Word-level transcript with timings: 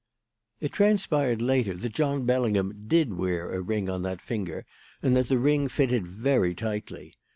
"It 0.59 0.71
transpired 0.71 1.43
later 1.43 1.75
that 1.77 1.93
John 1.93 2.25
Bellingham 2.25 2.85
did 2.87 3.13
wear 3.13 3.51
a 3.51 3.61
ring 3.61 3.87
on 3.87 4.01
that 4.01 4.19
finger 4.19 4.65
and 5.03 5.15
that 5.15 5.27
the 5.29 5.37
ring 5.37 5.67
fitted 5.67 6.07
very 6.07 6.55
tightly. 6.55 7.13